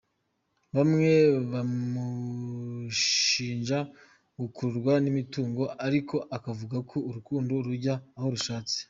Bamwe 0.75 1.11
bamushinja 1.51 3.79
gukururwa 4.39 4.93
n’imitungo 5.03 5.63
ariko 5.87 6.15
akavuga 6.37 6.77
ko 6.89 6.97
urukundo 7.09 7.51
rujya 7.67 7.95
aho 8.17 8.27
rushatse. 8.35 8.75